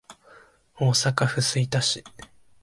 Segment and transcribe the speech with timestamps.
[0.79, 2.03] 大阪府吹田市